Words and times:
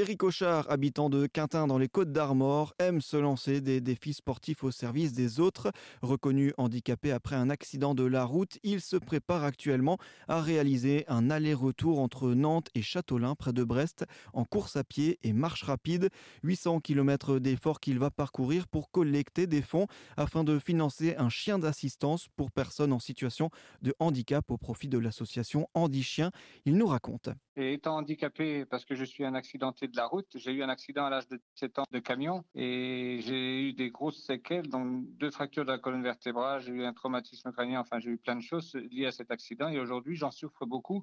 Éric 0.00 0.22
Auchard, 0.22 0.70
habitant 0.70 1.10
de 1.10 1.26
Quintin 1.26 1.66
dans 1.66 1.76
les 1.76 1.90
Côtes 1.90 2.10
d'Armor, 2.10 2.74
aime 2.78 3.02
se 3.02 3.18
lancer 3.18 3.60
des 3.60 3.82
défis 3.82 4.14
sportifs 4.14 4.64
au 4.64 4.70
service 4.70 5.12
des 5.12 5.40
autres. 5.40 5.72
Reconnu 6.00 6.54
handicapé 6.56 7.12
après 7.12 7.36
un 7.36 7.50
accident 7.50 7.94
de 7.94 8.04
la 8.04 8.24
route, 8.24 8.58
il 8.62 8.80
se 8.80 8.96
prépare 8.96 9.44
actuellement 9.44 9.98
à 10.26 10.40
réaliser 10.40 11.04
un 11.08 11.28
aller-retour 11.28 12.00
entre 12.00 12.30
Nantes 12.30 12.70
et 12.74 12.80
Châteaulin 12.80 13.34
près 13.34 13.52
de 13.52 13.62
Brest 13.62 14.06
en 14.32 14.46
course 14.46 14.76
à 14.76 14.84
pied 14.84 15.18
et 15.22 15.34
marche 15.34 15.64
rapide. 15.64 16.08
800 16.44 16.80
km 16.80 17.38
d'efforts 17.38 17.78
qu'il 17.78 17.98
va 17.98 18.10
parcourir 18.10 18.68
pour 18.68 18.90
collecter 18.90 19.46
des 19.46 19.60
fonds 19.60 19.86
afin 20.16 20.44
de 20.44 20.58
financer 20.58 21.14
un 21.18 21.28
chien 21.28 21.58
d'assistance 21.58 22.28
pour 22.36 22.52
personnes 22.52 22.94
en 22.94 23.00
situation 23.00 23.50
de 23.82 23.94
handicap 23.98 24.50
au 24.50 24.56
profit 24.56 24.88
de 24.88 24.96
l'association 24.96 25.68
Handi 25.74 26.02
Chien. 26.02 26.30
Il 26.64 26.78
nous 26.78 26.86
raconte. 26.86 27.28
Et 27.56 27.74
étant 27.74 27.96
handicapé 27.96 28.64
parce 28.64 28.86
que 28.86 28.94
je 28.94 29.04
suis 29.04 29.26
un 29.26 29.34
accidenté 29.34 29.89
de 29.90 29.96
la 29.96 30.06
route, 30.06 30.26
j'ai 30.34 30.52
eu 30.52 30.62
un 30.62 30.68
accident 30.68 31.04
à 31.04 31.10
l'âge 31.10 31.28
de 31.28 31.40
7 31.54 31.78
ans 31.80 31.84
de 31.90 31.98
camion 31.98 32.44
et 32.54 33.20
j'ai 33.22 33.68
eu 33.68 33.72
des 33.72 33.90
grosses 33.90 34.24
séquelles, 34.24 34.68
donc 34.68 35.04
deux 35.16 35.30
fractures 35.30 35.64
de 35.64 35.70
la 35.70 35.78
colonne 35.78 36.02
vertébrale, 36.02 36.60
j'ai 36.62 36.72
eu 36.72 36.84
un 36.84 36.92
traumatisme 36.92 37.52
crânien, 37.52 37.80
enfin 37.80 37.98
j'ai 37.98 38.10
eu 38.10 38.18
plein 38.18 38.36
de 38.36 38.42
choses 38.42 38.74
liées 38.74 39.06
à 39.06 39.12
cet 39.12 39.30
accident 39.30 39.68
et 39.68 39.78
aujourd'hui 39.78 40.16
j'en 40.16 40.30
souffre 40.30 40.66
beaucoup 40.66 41.02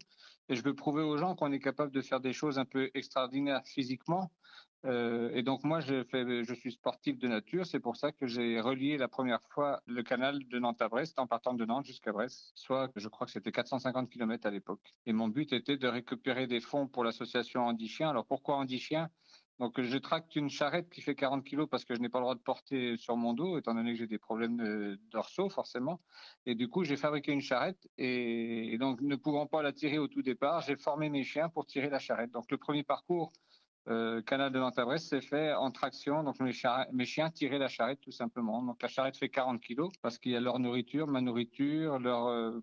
et 0.49 0.55
je 0.55 0.63
veux 0.63 0.73
prouver 0.73 1.03
aux 1.03 1.17
gens 1.17 1.35
qu'on 1.35 1.51
est 1.51 1.59
capable 1.59 1.91
de 1.91 2.01
faire 2.01 2.19
des 2.19 2.33
choses 2.33 2.57
un 2.59 2.65
peu 2.65 2.89
extraordinaires 2.93 3.61
physiquement. 3.65 4.31
Euh, 4.85 5.31
et 5.33 5.41
donc 5.41 5.63
moi 5.63 5.79
je, 5.79 6.53
suis 6.53 6.71
sportif 6.71 7.17
de 7.17 7.27
nature, 7.27 7.65
c'est 7.65 7.79
pour 7.79 7.95
ça 7.97 8.11
que 8.11 8.27
j'ai 8.27 8.61
relié 8.61 8.97
la 8.97 9.07
première 9.07 9.41
fois 9.49 9.81
le 9.87 10.03
canal 10.03 10.47
de 10.47 10.59
Nantes 10.59 10.81
à 10.81 10.87
Brest 10.87 11.17
en 11.17 11.25
partant 11.25 11.53
de 11.53 11.65
Nantes 11.65 11.85
jusqu'à 11.85 12.11
Brest, 12.11 12.51
soit 12.55 12.91
je 12.95 13.07
crois 13.07 13.25
que 13.25 13.33
c'était 13.33 13.51
450 13.51 14.09
km 14.09 14.45
à 14.45 14.51
l'époque. 14.51 14.95
Et 15.05 15.13
mon 15.13 15.29
but 15.29 15.51
était 15.51 15.77
de 15.77 15.87
récupérer 15.87 16.45
des 16.45 16.59
fonds 16.59 16.87
pour 16.87 17.03
l'association 17.03 17.65
Andy 17.65 17.87
Chien. 17.87 18.09
Alors 18.09 18.25
pourquoi 18.25 18.57
Andy 18.57 18.77
Chien? 18.77 19.09
Donc 19.59 19.81
je 19.81 19.97
tracte 19.97 20.35
une 20.35 20.49
charrette 20.49 20.87
qui 20.89 21.01
fait 21.01 21.15
40 21.15 21.43
kilos 21.43 21.67
parce 21.69 21.83
que 21.83 21.95
je 21.95 21.99
n'ai 21.99 22.09
pas 22.09 22.19
le 22.19 22.25
droit 22.25 22.35
de 22.35 22.39
porter 22.39 22.95
sur 22.97 23.17
mon 23.17 23.33
dos, 23.33 23.57
étant 23.57 23.73
donné 23.73 23.93
que 23.93 23.97
j'ai 23.97 24.07
des 24.07 24.19
problèmes 24.19 24.97
dorsaux 25.11 25.49
forcément. 25.49 25.99
Et 26.45 26.53
du 26.53 26.67
coup, 26.69 26.83
j'ai 26.83 26.95
fabriqué 26.95 27.31
une 27.31 27.41
charrette 27.41 27.89
et, 27.97 28.77
donc 28.79 29.01
ne 29.01 29.15
pouvant 29.15 29.47
pas 29.47 29.63
la 29.63 29.73
tirer 29.73 29.97
au 29.97 30.07
tout 30.07 30.21
départ, 30.21 30.61
j'ai 30.61 30.75
formé 30.75 31.09
mes 31.09 31.23
chiens 31.23 31.49
pour 31.49 31.65
tirer 31.65 31.89
la 31.89 31.97
charrette. 31.97 32.31
Donc 32.31 32.51
le 32.51 32.57
premier 32.57 32.83
parcours 32.83 33.33
euh, 33.89 34.21
canal 34.21 34.51
de 34.51 34.83
Brest 34.83 35.09
s'est 35.09 35.21
fait 35.21 35.53
en 35.53 35.71
traction. 35.71 36.23
Donc 36.23 36.39
mes, 36.39 36.51
chiens 37.05 37.29
tiraient 37.31 37.57
la 37.57 37.69
charrette 37.69 38.01
tout 38.01 38.11
simplement. 38.11 38.61
Donc 38.61 38.81
la 38.81 38.87
charrette 38.87 39.17
fait 39.17 39.29
40 39.29 39.61
kilos 39.61 39.91
parce 40.01 40.17
qu'il 40.17 40.33
y 40.33 40.35
a 40.35 40.41
leur 40.41 40.59
nourriture, 40.59 41.07
ma 41.07 41.21
nourriture, 41.21 41.99
leur, 41.99 42.27
euh, 42.27 42.59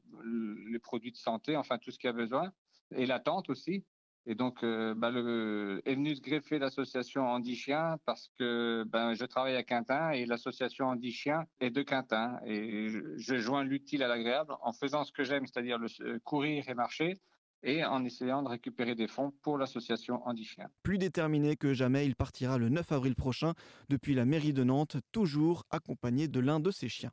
les 0.71 0.79
produits 0.79 1.13
de 1.13 1.17
santé, 1.17 1.57
enfin 1.57 1.79
tout 1.79 1.91
ce 1.91 1.99
qu'il 1.99 2.09
y 2.09 2.11
a 2.11 2.15
besoin 2.15 2.53
et 2.95 3.07
la 3.07 3.21
tente 3.21 3.49
aussi. 3.49 3.85
Et 4.27 4.35
donc, 4.35 4.63
euh, 4.65 4.95
bah, 4.95 5.11
est 5.11 5.95
venu 5.95 6.15
se 6.15 6.23
greffer 6.23 6.59
l'association 6.59 7.27
Andy 7.27 7.55
Chien 7.57 7.99
parce 8.07 8.31
que 8.39 8.85
ben, 8.87 9.13
je 9.13 9.25
travaille 9.27 9.57
à 9.57 9.63
Quintin 9.63 10.13
et 10.13 10.25
l'association 10.25 10.87
Andy 10.87 11.13
Chien 11.13 11.45
est 11.61 11.71
de 11.71 11.83
Quintin. 11.83 12.41
Et 12.47 12.89
je, 12.89 13.37
joins 13.37 13.65
l'utile 13.65 14.03
à 14.03 14.09
l'agréable 14.09 14.55
en 14.63 14.73
faisant 14.73 15.05
ce 15.05 15.13
que 15.13 15.25
j'aime, 15.25 15.47
c'est-à-dire 15.47 15.79
courir 16.25 16.67
et 16.69 16.75
marcher 16.75 17.19
et 17.65 17.85
en 17.85 18.05
essayant 18.05 18.43
de 18.43 18.49
récupérer 18.49 18.95
des 18.95 19.09
fonds 19.09 19.33
pour 19.43 19.59
l'association 19.59 20.21
Andy 20.27 20.45
Chien. 20.45 20.69
Plus 20.83 20.99
déterminé 20.99 21.57
que 21.57 21.73
jamais, 21.73 22.07
il 22.07 22.15
partira 22.15 22.59
le 22.59 22.69
9 22.69 22.93
avril 22.93 23.17
prochain 23.17 23.55
depuis 23.89 24.15
la 24.15 24.25
mairie 24.25 24.53
de 24.53 24.63
Nantes, 24.63 24.99
toujours 25.11 25.65
accompagné 25.71 26.29
de 26.29 26.41
l'un 26.41 26.61
de 26.61 26.71
ses 26.71 26.89
chiens. 26.89 27.11